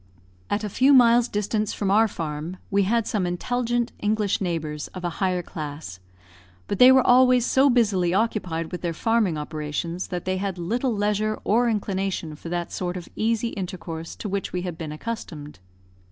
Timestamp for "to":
14.15-14.27